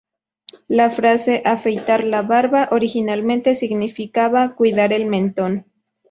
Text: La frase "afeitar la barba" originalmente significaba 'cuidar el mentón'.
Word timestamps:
La 0.67 0.89
frase 0.89 1.43
"afeitar 1.45 2.03
la 2.05 2.23
barba" 2.23 2.69
originalmente 2.71 3.53
significaba 3.53 4.55
'cuidar 4.55 4.93
el 4.93 5.05
mentón'. 5.05 5.65